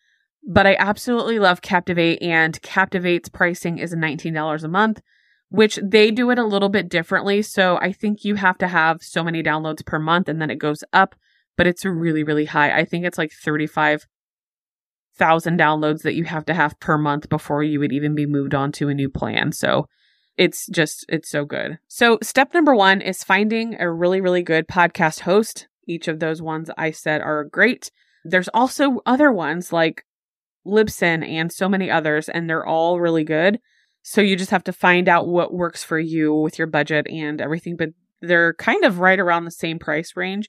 But 0.48 0.66
I 0.66 0.76
absolutely 0.78 1.40
love 1.40 1.62
Captivate, 1.62 2.22
and 2.22 2.62
Captivate's 2.62 3.28
pricing 3.28 3.78
is 3.78 3.94
$19 3.94 4.64
a 4.64 4.68
month 4.68 5.02
which 5.50 5.78
they 5.82 6.10
do 6.10 6.30
it 6.30 6.38
a 6.38 6.44
little 6.44 6.68
bit 6.68 6.88
differently. 6.88 7.42
So 7.42 7.78
I 7.78 7.92
think 7.92 8.24
you 8.24 8.36
have 8.36 8.58
to 8.58 8.68
have 8.68 9.02
so 9.02 9.24
many 9.24 9.42
downloads 9.42 9.84
per 9.84 9.98
month 9.98 10.28
and 10.28 10.40
then 10.40 10.50
it 10.50 10.58
goes 10.58 10.84
up, 10.92 11.14
but 11.56 11.66
it's 11.66 11.84
really, 11.84 12.22
really 12.22 12.44
high. 12.44 12.76
I 12.76 12.84
think 12.84 13.04
it's 13.04 13.18
like 13.18 13.32
35,000 13.32 15.58
downloads 15.58 16.02
that 16.02 16.14
you 16.14 16.24
have 16.24 16.44
to 16.46 16.54
have 16.54 16.78
per 16.80 16.98
month 16.98 17.28
before 17.28 17.62
you 17.62 17.80
would 17.80 17.92
even 17.92 18.14
be 18.14 18.26
moved 18.26 18.54
on 18.54 18.72
to 18.72 18.88
a 18.88 18.94
new 18.94 19.08
plan. 19.08 19.52
So 19.52 19.86
it's 20.36 20.66
just, 20.68 21.04
it's 21.08 21.30
so 21.30 21.44
good. 21.44 21.78
So 21.88 22.18
step 22.22 22.54
number 22.54 22.74
one 22.74 23.00
is 23.00 23.24
finding 23.24 23.80
a 23.80 23.90
really, 23.90 24.20
really 24.20 24.42
good 24.42 24.68
podcast 24.68 25.20
host. 25.20 25.66
Each 25.86 26.08
of 26.08 26.20
those 26.20 26.42
ones 26.42 26.70
I 26.76 26.90
said 26.90 27.22
are 27.22 27.44
great. 27.44 27.90
There's 28.24 28.48
also 28.48 29.00
other 29.06 29.32
ones 29.32 29.72
like 29.72 30.04
Libsyn 30.66 31.26
and 31.26 31.50
so 31.50 31.68
many 31.68 31.90
others, 31.90 32.28
and 32.28 32.48
they're 32.48 32.66
all 32.66 33.00
really 33.00 33.24
good. 33.24 33.58
So 34.10 34.22
you 34.22 34.36
just 34.36 34.52
have 34.52 34.64
to 34.64 34.72
find 34.72 35.06
out 35.06 35.28
what 35.28 35.52
works 35.52 35.84
for 35.84 35.98
you 35.98 36.32
with 36.32 36.56
your 36.56 36.66
budget 36.66 37.06
and 37.08 37.42
everything. 37.42 37.76
But 37.76 37.90
they're 38.22 38.54
kind 38.54 38.82
of 38.84 39.00
right 39.00 39.20
around 39.20 39.44
the 39.44 39.50
same 39.50 39.78
price 39.78 40.16
range. 40.16 40.48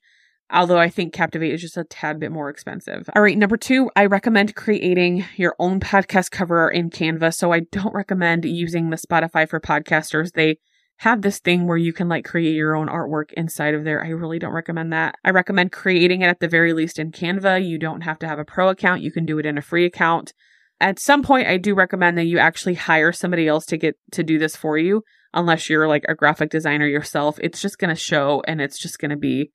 Although 0.50 0.80
I 0.80 0.88
think 0.88 1.12
Captivate 1.12 1.52
is 1.52 1.60
just 1.60 1.76
a 1.76 1.84
tad 1.84 2.22
bit 2.22 2.32
more 2.32 2.50
expensive. 2.50 3.10
All 3.14 3.22
right, 3.22 3.38
number 3.38 3.58
two, 3.58 3.92
I 3.98 4.06
recommend 4.06 4.56
creating 4.56 5.26
your 5.36 5.58
own 5.60 5.82
podcast 5.82 6.32
cover 6.32 6.70
in 6.70 6.90
Canva. 6.90 7.36
So 7.36 7.52
I 7.52 7.64
don't 7.70 7.94
recommend 7.94 8.46
using 8.46 8.92
the 8.92 8.96
Spotify 8.96 9.48
for 9.48 9.60
podcasters. 9.60 10.32
They 10.32 10.60
have 11.00 11.22
this 11.22 11.40
thing 11.40 11.68
where 11.68 11.76
you 11.76 11.92
can 11.92 12.08
like 12.08 12.24
create 12.24 12.56
your 12.56 12.78
own 12.78 12.88
artwork 12.88 13.34
inside 13.34 13.74
of 13.74 13.84
there. 13.84 14.02
I 14.02 14.08
really 14.08 14.40
don't 14.40 14.54
recommend 14.54 14.94
that. 14.94 15.16
I 15.26 15.32
recommend 15.32 15.74
creating 15.74 16.22
it 16.22 16.28
at 16.28 16.40
the 16.40 16.48
very 16.48 16.72
least 16.72 16.98
in 16.98 17.12
Canva. 17.12 17.68
You 17.68 17.78
don't 17.78 18.02
have 18.02 18.20
to 18.20 18.28
have 18.28 18.40
a 18.40 18.46
pro 18.46 18.70
account. 18.70 19.02
You 19.02 19.12
can 19.12 19.26
do 19.26 19.38
it 19.38 19.46
in 19.46 19.58
a 19.58 19.62
free 19.62 19.84
account. 19.84 20.34
At 20.82 21.00
some 21.00 21.24
point, 21.24 21.48
I 21.48 21.58
do 21.58 21.76
recommend 21.76 22.18
that 22.18 22.26
you 22.26 22.40
actually 22.40 22.76
hire 22.76 23.12
somebody 23.12 23.48
else 23.48 23.66
to 23.66 23.78
get 23.78 23.96
to 24.12 24.24
do 24.24 24.40
this 24.40 24.56
for 24.56 24.78
you, 24.78 25.04
unless 25.34 25.70
you're 25.70 25.88
like 25.88 26.06
a 26.08 26.16
graphic 26.16 26.50
designer 26.50 26.88
yourself. 26.88 27.38
It's 27.42 27.62
just 27.62 27.78
going 27.78 27.94
to 27.94 28.00
show 28.00 28.42
and 28.48 28.62
it's 28.62 28.80
just 28.80 29.00
going 29.00 29.12
to 29.12 29.18
be 29.18 29.52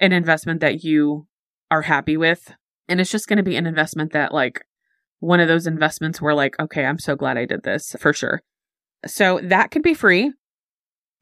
an 0.00 0.12
investment 0.12 0.60
that 0.60 0.82
you 0.82 1.26
are 1.70 1.82
happy 1.82 2.16
with. 2.16 2.54
And 2.88 3.00
it's 3.00 3.10
just 3.10 3.28
going 3.28 3.36
to 3.36 3.42
be 3.42 3.56
an 3.56 3.66
investment 3.66 4.12
that 4.12 4.34
like 4.34 4.64
one 5.20 5.40
of 5.40 5.48
those 5.48 5.68
investments 5.68 6.20
where 6.20 6.34
like, 6.34 6.58
okay, 6.58 6.84
I'm 6.84 6.98
so 6.98 7.14
glad 7.14 7.38
I 7.38 7.46
did 7.46 7.62
this 7.62 7.94
for 7.98 8.12
sure. 8.12 8.42
So 9.06 9.40
that 9.44 9.70
could 9.70 9.82
be 9.82 9.94
free. 9.94 10.32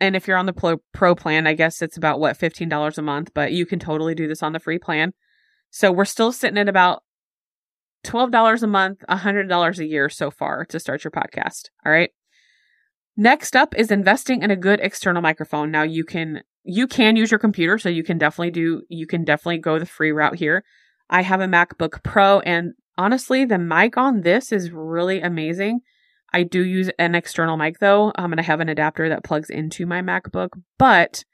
And 0.00 0.16
if 0.16 0.26
you're 0.26 0.38
on 0.38 0.46
the 0.46 0.54
pro, 0.54 0.78
pro 0.94 1.14
plan, 1.14 1.46
I 1.46 1.52
guess 1.52 1.82
it's 1.82 1.98
about 1.98 2.18
what, 2.18 2.38
$15 2.38 2.96
a 2.96 3.02
month, 3.02 3.32
but 3.34 3.52
you 3.52 3.66
can 3.66 3.78
totally 3.78 4.14
do 4.14 4.26
this 4.26 4.42
on 4.42 4.52
the 4.52 4.58
free 4.58 4.78
plan. 4.78 5.12
So 5.70 5.92
we're 5.92 6.06
still 6.06 6.32
sitting 6.32 6.56
at 6.56 6.68
about 6.68 7.02
$12 8.04 8.62
a 8.62 8.66
month, 8.66 9.04
$100 9.08 9.78
a 9.78 9.86
year 9.86 10.08
so 10.08 10.30
far 10.30 10.64
to 10.66 10.80
start 10.80 11.04
your 11.04 11.10
podcast. 11.10 11.70
All 11.84 11.92
right. 11.92 12.10
Next 13.16 13.54
up 13.54 13.74
is 13.76 13.90
investing 13.90 14.42
in 14.42 14.50
a 14.50 14.56
good 14.56 14.80
external 14.80 15.22
microphone. 15.22 15.70
Now 15.70 15.82
you 15.82 16.04
can 16.04 16.42
you 16.62 16.86
can 16.86 17.16
use 17.16 17.30
your 17.30 17.38
computer, 17.38 17.78
so 17.78 17.88
you 17.88 18.04
can 18.04 18.18
definitely 18.18 18.50
do 18.50 18.82
you 18.88 19.06
can 19.06 19.24
definitely 19.24 19.58
go 19.58 19.78
the 19.78 19.86
free 19.86 20.12
route 20.12 20.36
here. 20.36 20.64
I 21.10 21.22
have 21.22 21.40
a 21.40 21.46
MacBook 21.46 22.02
Pro 22.02 22.40
and 22.40 22.72
honestly 22.96 23.44
the 23.44 23.58
mic 23.58 23.96
on 23.96 24.22
this 24.22 24.52
is 24.52 24.70
really 24.70 25.20
amazing. 25.20 25.80
I 26.32 26.44
do 26.44 26.64
use 26.64 26.90
an 26.98 27.14
external 27.14 27.56
mic 27.56 27.78
though, 27.80 28.12
um, 28.16 28.32
and 28.32 28.40
I 28.40 28.44
have 28.44 28.60
an 28.60 28.68
adapter 28.68 29.08
that 29.08 29.24
plugs 29.24 29.50
into 29.50 29.84
my 29.84 30.00
MacBook. 30.00 30.50
But 30.78 31.24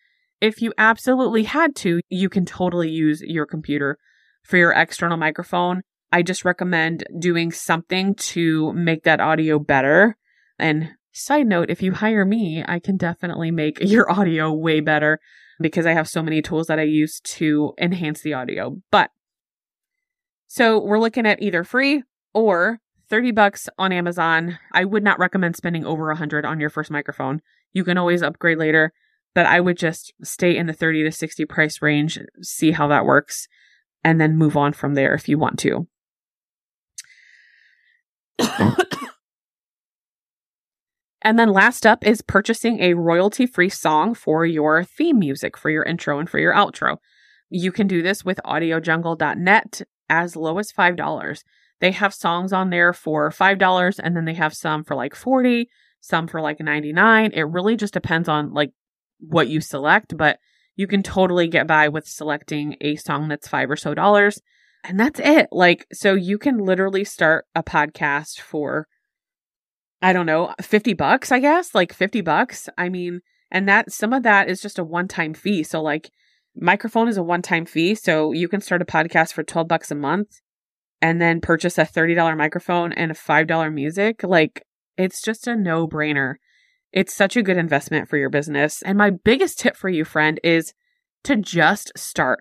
if 0.40 0.62
you 0.62 0.72
absolutely 0.78 1.44
had 1.44 1.76
to, 1.76 2.00
you 2.08 2.28
can 2.28 2.44
totally 2.44 2.90
use 2.90 3.22
your 3.22 3.46
computer 3.46 3.98
for 4.42 4.56
your 4.56 4.72
external 4.72 5.16
microphone. 5.16 5.82
I 6.12 6.22
just 6.22 6.44
recommend 6.44 7.04
doing 7.18 7.52
something 7.52 8.14
to 8.14 8.72
make 8.72 9.04
that 9.04 9.20
audio 9.20 9.58
better. 9.58 10.16
And 10.58 10.90
side 11.12 11.46
note, 11.46 11.70
if 11.70 11.82
you 11.82 11.92
hire 11.92 12.24
me, 12.24 12.64
I 12.66 12.78
can 12.78 12.96
definitely 12.96 13.50
make 13.50 13.78
your 13.80 14.10
audio 14.10 14.52
way 14.52 14.80
better 14.80 15.20
because 15.60 15.86
I 15.86 15.92
have 15.92 16.08
so 16.08 16.22
many 16.22 16.42
tools 16.42 16.66
that 16.66 16.78
I 16.78 16.82
use 16.82 17.20
to 17.20 17.72
enhance 17.80 18.20
the 18.20 18.34
audio. 18.34 18.76
But 18.90 19.10
so 20.46 20.78
we're 20.78 20.98
looking 20.98 21.26
at 21.26 21.42
either 21.42 21.64
free 21.64 22.02
or 22.32 22.80
30 23.08 23.32
bucks 23.32 23.68
on 23.78 23.92
Amazon. 23.92 24.58
I 24.72 24.84
would 24.84 25.02
not 25.02 25.18
recommend 25.18 25.56
spending 25.56 25.84
over 25.84 26.06
100 26.08 26.44
on 26.44 26.60
your 26.60 26.70
first 26.70 26.90
microphone. 26.90 27.40
You 27.72 27.84
can 27.84 27.98
always 27.98 28.22
upgrade 28.22 28.58
later, 28.58 28.92
but 29.34 29.46
I 29.46 29.60
would 29.60 29.76
just 29.76 30.12
stay 30.22 30.56
in 30.56 30.66
the 30.66 30.72
30 30.72 31.04
to 31.04 31.12
60 31.12 31.44
price 31.46 31.82
range, 31.82 32.18
see 32.42 32.72
how 32.72 32.88
that 32.88 33.04
works, 33.04 33.48
and 34.04 34.20
then 34.20 34.36
move 34.36 34.56
on 34.56 34.72
from 34.72 34.94
there 34.94 35.14
if 35.14 35.28
you 35.28 35.38
want 35.38 35.58
to. 35.60 35.86
And 41.22 41.38
then 41.38 41.52
last 41.52 41.86
up 41.86 42.06
is 42.06 42.22
purchasing 42.22 42.80
a 42.80 42.94
royalty 42.94 43.46
free 43.46 43.68
song 43.68 44.14
for 44.14 44.46
your 44.46 44.84
theme 44.84 45.18
music, 45.18 45.56
for 45.56 45.70
your 45.70 45.82
intro 45.82 46.18
and 46.18 46.28
for 46.28 46.38
your 46.38 46.54
outro. 46.54 46.98
You 47.48 47.72
can 47.72 47.86
do 47.86 48.02
this 48.02 48.24
with 48.24 48.40
audiojungle.net 48.44 49.82
as 50.08 50.36
low 50.36 50.58
as 50.58 50.72
$5. 50.72 51.42
They 51.80 51.92
have 51.92 52.14
songs 52.14 52.52
on 52.52 52.70
there 52.70 52.92
for 52.92 53.30
$5 53.30 54.00
and 54.02 54.16
then 54.16 54.24
they 54.24 54.34
have 54.34 54.54
some 54.54 54.84
for 54.84 54.94
like 54.94 55.14
40, 55.14 55.68
some 56.00 56.26
for 56.26 56.40
like 56.40 56.60
99. 56.60 57.32
It 57.32 57.42
really 57.42 57.76
just 57.76 57.92
depends 57.94 58.28
on 58.28 58.52
like 58.52 58.70
what 59.18 59.48
you 59.48 59.60
select, 59.60 60.16
but 60.16 60.38
you 60.74 60.86
can 60.86 61.02
totally 61.02 61.48
get 61.48 61.66
by 61.66 61.88
with 61.88 62.06
selecting 62.06 62.76
a 62.80 62.96
song 62.96 63.28
that's 63.28 63.48
5 63.48 63.70
or 63.70 63.76
so 63.76 63.94
dollars. 63.94 64.40
And 64.86 65.00
that's 65.00 65.20
it. 65.20 65.48
Like 65.50 65.86
so 65.92 66.14
you 66.14 66.38
can 66.38 66.58
literally 66.58 67.04
start 67.04 67.46
a 67.54 67.62
podcast 67.62 68.40
for 68.40 68.86
I 70.02 70.12
don't 70.12 70.26
know, 70.26 70.54
50 70.60 70.92
bucks, 70.92 71.32
I 71.32 71.40
guess, 71.40 71.74
like 71.74 71.92
50 71.92 72.20
bucks. 72.20 72.68
I 72.76 72.88
mean, 72.88 73.20
and 73.50 73.68
that 73.68 73.90
some 73.90 74.12
of 74.12 74.22
that 74.24 74.48
is 74.48 74.60
just 74.60 74.78
a 74.78 74.84
one-time 74.84 75.34
fee. 75.34 75.62
So 75.62 75.82
like 75.82 76.10
microphone 76.54 77.08
is 77.08 77.16
a 77.16 77.22
one-time 77.22 77.66
fee, 77.66 77.94
so 77.94 78.32
you 78.32 78.48
can 78.48 78.60
start 78.60 78.82
a 78.82 78.86
podcast 78.86 79.32
for 79.32 79.42
12 79.42 79.66
bucks 79.66 79.90
a 79.90 79.94
month 79.94 80.40
and 81.00 81.20
then 81.20 81.40
purchase 81.40 81.78
a 81.78 81.82
$30 81.82 82.36
microphone 82.36 82.92
and 82.92 83.10
a 83.10 83.14
$5 83.14 83.72
music, 83.72 84.22
like 84.22 84.64
it's 84.96 85.22
just 85.22 85.46
a 85.46 85.56
no 85.56 85.86
brainer. 85.86 86.34
It's 86.92 87.14
such 87.14 87.36
a 87.36 87.42
good 87.42 87.58
investment 87.58 88.08
for 88.08 88.16
your 88.16 88.30
business. 88.30 88.82
And 88.82 88.96
my 88.96 89.10
biggest 89.10 89.58
tip 89.58 89.76
for 89.76 89.88
you, 89.88 90.04
friend, 90.04 90.40
is 90.42 90.72
to 91.24 91.36
just 91.36 91.92
start. 91.96 92.40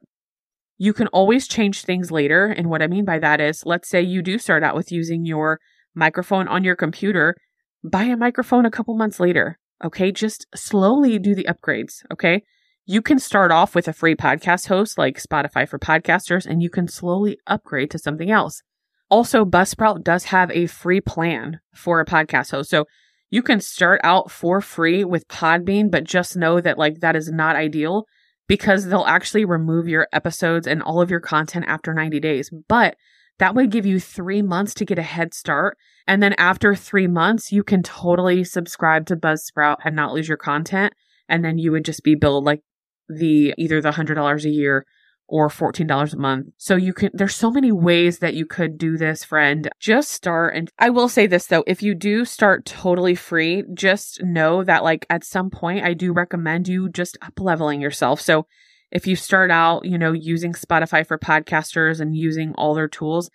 You 0.78 0.94
can 0.94 1.08
always 1.08 1.48
change 1.48 1.84
things 1.84 2.12
later. 2.12 2.48
And 2.48 2.70
what 2.70 2.82
I 2.82 2.88
mean 2.88 3.06
by 3.06 3.20
that 3.20 3.40
is, 3.40 3.64
let's 3.66 3.88
say 3.88 4.02
you 4.02 4.22
do 4.22 4.38
start 4.38 4.64
out 4.64 4.76
with 4.76 4.92
using 4.92 5.26
your 5.26 5.60
microphone 5.94 6.48
on 6.48 6.64
your 6.64 6.76
computer, 6.76 7.36
buy 7.84 8.04
a 8.04 8.18
microphone 8.18 8.66
a 8.66 8.72
couple 8.72 8.96
months 8.98 9.20
later. 9.20 9.58
Okay. 9.84 10.12
Just 10.12 10.46
slowly 10.56 11.20
do 11.20 11.36
the 11.36 11.48
upgrades. 11.50 12.04
Okay. 12.12 12.44
You 12.86 13.02
can 13.02 13.20
start 13.20 13.52
off 13.52 13.74
with 13.74 13.88
a 13.88 13.94
free 13.94 14.16
podcast 14.16 14.68
host 14.68 14.98
like 14.98 15.22
Spotify 15.22 15.68
for 15.68 15.80
podcasters 15.80 16.46
and 16.46 16.62
you 16.62 16.70
can 16.70 16.88
slowly 16.88 17.40
upgrade 17.48 17.90
to 17.92 18.00
something 18.00 18.30
else. 18.30 18.62
Also, 19.10 19.46
Buzzsprout 19.46 20.04
does 20.04 20.26
have 20.26 20.52
a 20.52 20.68
free 20.68 21.02
plan 21.02 21.60
for 21.74 22.00
a 22.00 22.06
podcast 22.06 22.52
host. 22.52 22.70
So 22.70 22.86
you 23.30 23.42
can 23.42 23.60
start 23.60 24.02
out 24.04 24.30
for 24.32 24.62
free 24.62 25.04
with 25.04 25.28
Podbean, 25.28 25.90
but 25.90 26.04
just 26.04 26.38
know 26.38 26.60
that 26.62 26.78
like 26.78 27.00
that 27.00 27.16
is 27.16 27.32
not 27.32 27.56
ideal 27.56 28.06
because 28.48 28.86
they'll 28.86 29.06
actually 29.06 29.46
remove 29.46 29.88
your 29.88 30.08
episodes 30.14 30.68
and 30.68 30.82
all 30.82 31.02
of 31.02 31.10
your 31.10 31.20
content 31.20 31.66
after 31.68 31.94
90 31.94 32.20
days. 32.20 32.52
But 32.68 32.96
that 33.40 33.56
would 33.56 33.72
give 33.72 33.86
you 33.86 34.00
three 34.00 34.42
months 34.42 34.74
to 34.76 34.86
get 34.86 35.00
a 35.00 35.04
head 35.04 35.34
start. 35.34 35.78
And 36.08 36.24
then 36.24 36.34
after 36.34 36.76
three 36.76 37.08
months, 37.08 37.52
you 37.52 37.64
can 37.64 37.84
totally 37.84 38.44
subscribe 38.44 39.06
to 39.08 39.16
Buzzsprout 39.16 39.78
and 39.84 39.96
not 39.96 40.14
lose 40.14 40.28
your 40.28 40.38
content. 40.38 40.94
And 41.28 41.44
then 41.44 41.58
you 41.58 41.72
would 41.72 41.86
just 41.86 42.04
be 42.04 42.16
billed 42.16 42.46
like 42.46 42.62
the 43.10 43.54
either 43.58 43.82
the 43.82 43.92
$100 43.92 44.46
a 44.46 44.50
year 44.50 44.86
or 45.28 45.50
$14 45.50 46.14
a 46.14 46.18
month. 46.18 46.48
So 46.58 46.76
you 46.76 46.94
can, 46.94 47.10
there's 47.14 47.36
so 47.36 47.50
many 47.50 47.72
ways 47.72 48.20
that 48.20 48.36
you 48.36 48.46
could 48.46 48.78
do 48.78 48.98
this, 48.98 49.24
friend. 49.24 49.70
Just 49.80 50.12
start. 50.12 50.56
And 50.56 50.70
I 50.78 50.90
will 50.90 51.10
say 51.10 51.26
this 51.28 51.48
though, 51.48 51.64
if 51.66 51.82
you 51.82 51.96
do 51.96 52.26
start 52.26 52.66
totally 52.66 53.16
free, 53.16 53.64
just 53.74 54.22
know 54.24 54.64
that 54.64 54.84
like 54.84 55.06
at 55.10 55.24
some 55.24 55.50
point, 55.50 55.84
I 55.84 55.94
do 55.94 56.14
recommend 56.14 56.68
you 56.68 56.90
just 56.90 57.18
up 57.22 57.40
leveling 57.40 57.82
yourself. 57.82 58.22
So 58.22 58.46
if 58.92 59.08
you 59.08 59.16
start 59.16 59.52
out, 59.52 59.86
you 59.86 59.98
know, 59.98 60.12
using 60.12 60.54
Spotify 60.54 61.06
for 61.06 61.18
podcasters 61.18 62.00
and 62.00 62.16
using 62.16 62.54
all 62.56 62.76
their 62.76 62.88
tools, 62.88 63.30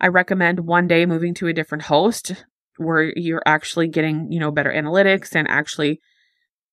I 0.00 0.08
recommend 0.08 0.60
one 0.60 0.88
day 0.88 1.06
moving 1.06 1.34
to 1.34 1.46
a 1.46 1.52
different 1.52 1.84
host 1.84 2.44
where 2.78 3.12
you're 3.16 3.42
actually 3.46 3.88
getting, 3.88 4.32
you 4.32 4.40
know, 4.40 4.50
better 4.50 4.72
analytics 4.72 5.34
and 5.34 5.46
actually 5.48 6.00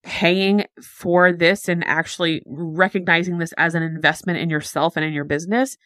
paying 0.03 0.65
for 0.81 1.31
this 1.31 1.67
and 1.67 1.83
actually 1.85 2.41
recognizing 2.45 3.37
this 3.37 3.53
as 3.57 3.75
an 3.75 3.83
investment 3.83 4.39
in 4.39 4.49
yourself 4.49 4.95
and 4.97 5.05
in 5.05 5.13
your 5.13 5.25
business, 5.25 5.77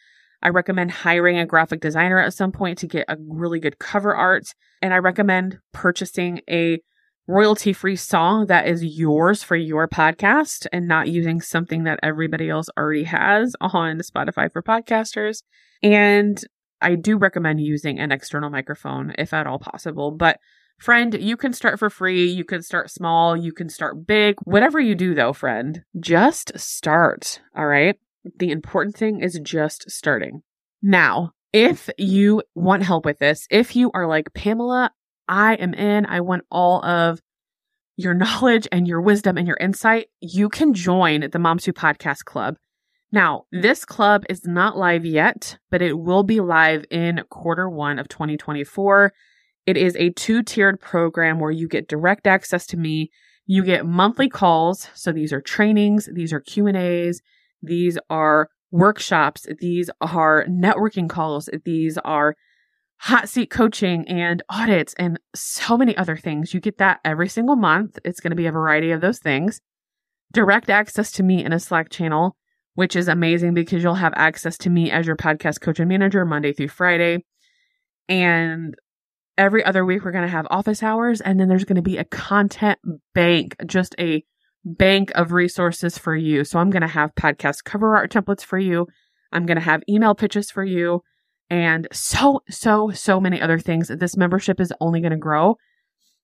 I 0.42 0.48
recommend 0.48 0.90
hiring 0.90 1.38
a 1.38 1.46
graphic 1.46 1.80
designer 1.80 2.18
at 2.18 2.34
some 2.34 2.52
point 2.52 2.78
to 2.78 2.86
get 2.86 3.06
a 3.08 3.16
really 3.28 3.60
good 3.60 3.78
cover 3.78 4.14
art. 4.14 4.44
And 4.82 4.92
I 4.94 4.98
recommend 4.98 5.58
purchasing 5.72 6.40
a 6.48 6.80
royalty 7.26 7.72
free 7.72 7.96
song 7.96 8.46
that 8.46 8.68
is 8.68 8.84
yours 8.84 9.42
for 9.42 9.56
your 9.56 9.88
podcast 9.88 10.66
and 10.72 10.86
not 10.86 11.08
using 11.08 11.40
something 11.40 11.84
that 11.84 11.98
everybody 12.02 12.48
else 12.48 12.68
already 12.78 13.04
has 13.04 13.54
on 13.60 13.98
Spotify 13.98 14.52
for 14.52 14.62
podcasters. 14.62 15.42
And 15.82 16.40
I 16.80 16.94
do 16.94 17.16
recommend 17.16 17.60
using 17.60 17.98
an 17.98 18.12
external 18.12 18.50
microphone 18.50 19.14
if 19.18 19.32
at 19.32 19.46
all 19.46 19.58
possible, 19.58 20.10
but 20.10 20.38
Friend, 20.78 21.14
you 21.14 21.36
can 21.36 21.52
start 21.52 21.78
for 21.78 21.88
free. 21.88 22.26
You 22.26 22.44
can 22.44 22.62
start 22.62 22.90
small. 22.90 23.36
You 23.36 23.52
can 23.52 23.68
start 23.68 24.06
big. 24.06 24.36
Whatever 24.44 24.78
you 24.78 24.94
do, 24.94 25.14
though, 25.14 25.32
friend, 25.32 25.82
just 25.98 26.58
start. 26.58 27.40
All 27.56 27.66
right. 27.66 27.98
The 28.38 28.50
important 28.50 28.96
thing 28.96 29.20
is 29.20 29.40
just 29.42 29.90
starting. 29.90 30.42
Now, 30.82 31.32
if 31.52 31.88
you 31.96 32.42
want 32.54 32.82
help 32.82 33.04
with 33.04 33.18
this, 33.18 33.46
if 33.50 33.74
you 33.74 33.90
are 33.94 34.06
like, 34.06 34.34
Pamela, 34.34 34.90
I 35.28 35.54
am 35.54 35.72
in, 35.74 36.04
I 36.06 36.20
want 36.20 36.44
all 36.50 36.84
of 36.84 37.20
your 37.96 38.14
knowledge 38.14 38.68
and 38.70 38.86
your 38.86 39.00
wisdom 39.00 39.38
and 39.38 39.46
your 39.46 39.56
insight, 39.58 40.08
you 40.20 40.48
can 40.48 40.74
join 40.74 41.28
the 41.30 41.38
Moms 41.38 41.64
Who 41.64 41.72
Podcast 41.72 42.24
Club. 42.24 42.56
Now, 43.12 43.44
this 43.50 43.84
club 43.84 44.24
is 44.28 44.44
not 44.44 44.76
live 44.76 45.06
yet, 45.06 45.58
but 45.70 45.80
it 45.80 45.98
will 45.98 46.22
be 46.22 46.40
live 46.40 46.84
in 46.90 47.22
quarter 47.30 47.70
one 47.70 47.98
of 47.98 48.08
2024. 48.08 49.12
It 49.66 49.76
is 49.76 49.96
a 49.96 50.10
two 50.10 50.42
tiered 50.42 50.80
program 50.80 51.40
where 51.40 51.50
you 51.50 51.68
get 51.68 51.88
direct 51.88 52.26
access 52.26 52.66
to 52.68 52.76
me. 52.76 53.10
You 53.46 53.64
get 53.64 53.86
monthly 53.86 54.28
calls. 54.28 54.88
So 54.94 55.12
these 55.12 55.32
are 55.32 55.40
trainings. 55.40 56.08
These 56.12 56.32
are 56.32 56.40
Q 56.40 56.66
and 56.66 56.76
A's. 56.76 57.20
These 57.62 57.98
are 58.08 58.48
workshops. 58.70 59.46
These 59.60 59.90
are 60.00 60.46
networking 60.46 61.08
calls. 61.08 61.48
These 61.64 61.98
are 61.98 62.34
hot 62.98 63.28
seat 63.28 63.50
coaching 63.50 64.08
and 64.08 64.42
audits 64.48 64.94
and 64.98 65.18
so 65.34 65.76
many 65.76 65.96
other 65.96 66.16
things. 66.16 66.54
You 66.54 66.60
get 66.60 66.78
that 66.78 67.00
every 67.04 67.28
single 67.28 67.56
month. 67.56 67.98
It's 68.04 68.20
going 68.20 68.30
to 68.30 68.36
be 68.36 68.46
a 68.46 68.52
variety 68.52 68.90
of 68.90 69.00
those 69.00 69.18
things. 69.18 69.60
Direct 70.32 70.70
access 70.70 71.12
to 71.12 71.22
me 71.22 71.44
in 71.44 71.52
a 71.52 71.60
Slack 71.60 71.90
channel, 71.90 72.36
which 72.74 72.96
is 72.96 73.08
amazing 73.08 73.54
because 73.54 73.82
you'll 73.82 73.94
have 73.94 74.14
access 74.16 74.56
to 74.58 74.70
me 74.70 74.90
as 74.90 75.06
your 75.06 75.16
podcast 75.16 75.60
coach 75.60 75.78
and 75.78 75.88
manager 75.88 76.24
Monday 76.24 76.52
through 76.52 76.68
Friday. 76.68 77.24
And 78.08 78.74
every 79.38 79.64
other 79.64 79.84
week, 79.84 80.04
we're 80.04 80.12
going 80.12 80.24
to 80.24 80.30
have 80.30 80.46
office 80.50 80.82
hours. 80.82 81.20
And 81.20 81.38
then 81.38 81.48
there's 81.48 81.64
going 81.64 81.76
to 81.76 81.82
be 81.82 81.98
a 81.98 82.04
content 82.04 82.78
bank, 83.14 83.56
just 83.66 83.94
a 83.98 84.24
bank 84.64 85.12
of 85.14 85.32
resources 85.32 85.98
for 85.98 86.16
you. 86.16 86.44
So 86.44 86.58
I'm 86.58 86.70
going 86.70 86.82
to 86.82 86.88
have 86.88 87.14
podcast 87.14 87.64
cover 87.64 87.96
art 87.96 88.10
templates 88.10 88.44
for 88.44 88.58
you. 88.58 88.86
I'm 89.32 89.46
going 89.46 89.56
to 89.56 89.62
have 89.62 89.82
email 89.88 90.14
pitches 90.14 90.50
for 90.50 90.64
you 90.64 91.02
and 91.48 91.86
so, 91.92 92.40
so, 92.48 92.90
so 92.90 93.20
many 93.20 93.40
other 93.40 93.58
things. 93.58 93.88
This 93.88 94.16
membership 94.16 94.60
is 94.60 94.72
only 94.80 95.00
going 95.00 95.12
to 95.12 95.16
grow. 95.16 95.56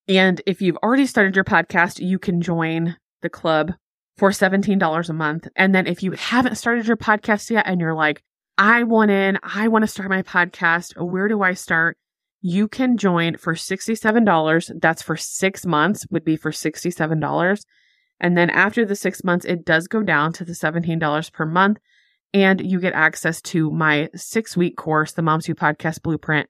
And 0.09 0.40
if 0.47 0.61
you've 0.61 0.78
already 0.78 1.07
started 1.07 1.37
your 1.37 1.45
podcast, 1.45 2.04
you 2.04 2.19
can 2.19 2.40
join 2.40 2.97
the 3.21 3.28
club 3.28 3.73
for 4.16 4.31
$17 4.31 5.09
a 5.09 5.12
month. 5.12 5.49
And 5.54 5.75
then 5.75 5.87
if 5.87 6.02
you 6.02 6.12
haven't 6.12 6.57
started 6.57 6.87
your 6.87 6.97
podcast 6.97 7.50
yet 7.50 7.66
and 7.66 7.81
you're 7.81 7.95
like, 7.95 8.23
I 8.59 8.83
want 8.83 9.11
in, 9.11 9.38
I 9.42 9.69
want 9.69 9.83
to 9.85 9.88
start 9.88 10.11
my 10.11 10.23
podcast, 10.23 11.00
where 11.00 11.28
do 11.28 11.42
I 11.42 11.54
start? 11.54 11.97
You 12.42 12.66
can 12.66 12.96
join 12.96 13.37
for 13.37 13.54
$67. 13.54 14.80
That's 14.80 15.00
for 15.00 15.16
six 15.16 15.64
months, 15.64 16.06
would 16.11 16.25
be 16.25 16.37
for 16.37 16.50
$67. 16.50 17.64
And 18.20 18.37
then 18.37 18.50
after 18.50 18.84
the 18.84 18.96
six 18.96 19.25
months, 19.25 19.44
it 19.44 19.64
does 19.64 19.87
go 19.87 20.02
down 20.02 20.32
to 20.34 20.44
the 20.44 20.52
$17 20.52 21.32
per 21.32 21.46
month 21.46 21.78
and 22.34 22.61
you 22.61 22.80
get 22.80 22.94
access 22.94 23.40
to 23.42 23.70
my 23.70 24.08
six 24.14 24.56
week 24.56 24.76
course, 24.76 25.12
the 25.12 25.22
Moms 25.22 25.46
Who 25.46 25.54
Podcast 25.54 26.02
Blueprint, 26.02 26.49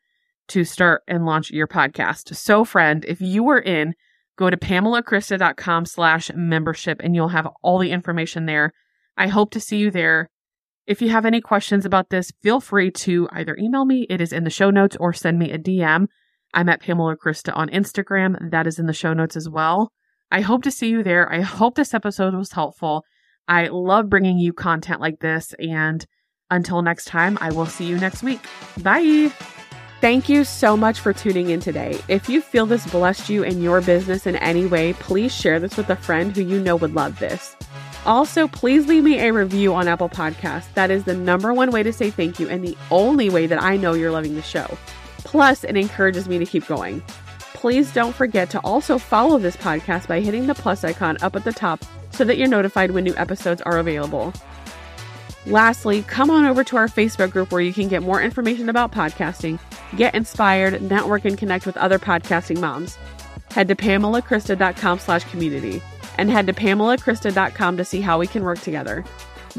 to 0.48 0.64
start 0.64 1.02
and 1.06 1.26
launch 1.26 1.50
your 1.50 1.66
podcast. 1.66 2.34
So, 2.36 2.64
friend, 2.64 3.04
if 3.06 3.20
you 3.20 3.42
were 3.42 3.60
in, 3.60 3.94
go 4.36 4.48
to 4.48 4.56
pamelakrista.com 4.56 5.86
slash 5.86 6.30
membership 6.34 7.00
and 7.02 7.14
you'll 7.14 7.28
have 7.28 7.48
all 7.62 7.78
the 7.78 7.90
information 7.90 8.46
there. 8.46 8.72
I 9.16 9.28
hope 9.28 9.50
to 9.52 9.60
see 9.60 9.76
you 9.76 9.90
there. 9.90 10.30
If 10.86 11.00
you 11.00 11.10
have 11.10 11.24
any 11.24 11.40
questions 11.40 11.86
about 11.86 12.10
this, 12.10 12.32
feel 12.42 12.60
free 12.60 12.90
to 12.90 13.28
either 13.30 13.56
email 13.56 13.84
me, 13.84 14.06
it 14.10 14.20
is 14.20 14.32
in 14.32 14.42
the 14.42 14.50
show 14.50 14.70
notes, 14.70 14.96
or 14.98 15.12
send 15.12 15.38
me 15.38 15.52
a 15.52 15.58
DM. 15.58 16.06
I'm 16.54 16.68
at 16.68 16.82
Pamela 16.82 17.16
Krista 17.16 17.56
on 17.56 17.68
Instagram. 17.68 18.50
That 18.50 18.66
is 18.66 18.78
in 18.78 18.86
the 18.86 18.92
show 18.92 19.12
notes 19.12 19.36
as 19.36 19.48
well. 19.48 19.92
I 20.32 20.40
hope 20.40 20.62
to 20.64 20.70
see 20.70 20.88
you 20.88 21.02
there. 21.02 21.32
I 21.32 21.40
hope 21.40 21.76
this 21.76 21.94
episode 21.94 22.34
was 22.34 22.52
helpful. 22.52 23.04
I 23.46 23.68
love 23.68 24.08
bringing 24.08 24.38
you 24.38 24.52
content 24.52 25.00
like 25.00 25.20
this. 25.20 25.54
And 25.58 26.04
until 26.50 26.82
next 26.82 27.04
time, 27.04 27.38
I 27.40 27.52
will 27.52 27.66
see 27.66 27.84
you 27.84 27.96
next 27.98 28.22
week. 28.22 28.40
Bye. 28.82 29.32
Thank 30.00 30.28
you 30.28 30.42
so 30.42 30.76
much 30.76 30.98
for 30.98 31.12
tuning 31.12 31.50
in 31.50 31.60
today. 31.60 32.00
If 32.08 32.28
you 32.28 32.40
feel 32.40 32.66
this 32.66 32.90
blessed 32.90 33.28
you 33.28 33.44
in 33.44 33.62
your 33.62 33.80
business 33.80 34.26
in 34.26 34.34
any 34.36 34.66
way, 34.66 34.94
please 34.94 35.32
share 35.32 35.60
this 35.60 35.76
with 35.76 35.90
a 35.90 35.96
friend 35.96 36.34
who 36.34 36.42
you 36.42 36.60
know 36.60 36.74
would 36.74 36.94
love 36.94 37.20
this. 37.20 37.54
Also, 38.04 38.48
please 38.48 38.88
leave 38.88 39.04
me 39.04 39.20
a 39.20 39.32
review 39.32 39.74
on 39.74 39.86
Apple 39.86 40.08
Podcasts. 40.08 40.72
That 40.74 40.90
is 40.90 41.04
the 41.04 41.14
number 41.14 41.54
one 41.54 41.70
way 41.70 41.84
to 41.84 41.92
say 41.92 42.10
thank 42.10 42.40
you 42.40 42.48
and 42.48 42.64
the 42.64 42.76
only 42.90 43.30
way 43.30 43.46
that 43.46 43.62
I 43.62 43.76
know 43.76 43.92
you're 43.92 44.10
loving 44.10 44.34
the 44.34 44.42
show. 44.42 44.66
Plus, 45.18 45.62
it 45.62 45.76
encourages 45.76 46.28
me 46.28 46.38
to 46.38 46.46
keep 46.46 46.66
going. 46.66 47.00
Please 47.54 47.92
don't 47.92 48.14
forget 48.14 48.50
to 48.50 48.60
also 48.60 48.98
follow 48.98 49.38
this 49.38 49.56
podcast 49.56 50.08
by 50.08 50.20
hitting 50.20 50.48
the 50.48 50.54
plus 50.54 50.82
icon 50.82 51.16
up 51.22 51.36
at 51.36 51.44
the 51.44 51.52
top 51.52 51.84
so 52.10 52.24
that 52.24 52.36
you're 52.36 52.48
notified 52.48 52.90
when 52.90 53.04
new 53.04 53.14
episodes 53.16 53.62
are 53.62 53.78
available. 53.78 54.32
Lastly, 55.46 56.02
come 56.02 56.28
on 56.28 56.44
over 56.44 56.64
to 56.64 56.76
our 56.76 56.88
Facebook 56.88 57.30
group 57.30 57.52
where 57.52 57.60
you 57.60 57.72
can 57.72 57.86
get 57.86 58.02
more 58.02 58.20
information 58.20 58.68
about 58.68 58.90
podcasting, 58.90 59.60
get 59.96 60.14
inspired, 60.16 60.82
network, 60.82 61.24
and 61.24 61.38
connect 61.38 61.66
with 61.66 61.76
other 61.76 62.00
podcasting 62.00 62.60
moms. 62.60 62.96
Head 63.50 63.68
to 63.68 63.76
pamelakrista.com 63.76 64.98
slash 64.98 65.24
community 65.24 65.80
and 66.18 66.30
head 66.30 66.46
to 66.46 66.52
pamelakrista.com 66.52 67.76
to 67.76 67.84
see 67.84 68.00
how 68.00 68.18
we 68.18 68.26
can 68.26 68.44
work 68.44 68.60
together. 68.60 69.04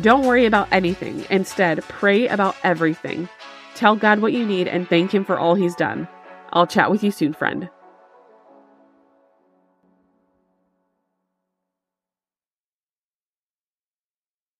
Don't 0.01 0.25
worry 0.25 0.45
about 0.45 0.67
anything. 0.71 1.25
Instead, 1.29 1.83
pray 1.83 2.27
about 2.27 2.55
everything. 2.63 3.29
Tell 3.75 3.95
God 3.95 4.19
what 4.19 4.33
you 4.33 4.45
need 4.45 4.67
and 4.67 4.87
thank 4.87 5.13
Him 5.13 5.23
for 5.23 5.37
all 5.37 5.55
He's 5.55 5.75
done. 5.75 6.07
I'll 6.51 6.67
chat 6.67 6.91
with 6.91 7.03
you 7.03 7.11
soon, 7.11 7.33
friend. 7.33 7.69